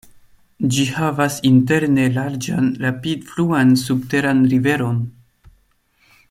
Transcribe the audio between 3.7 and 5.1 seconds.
subteran riveron.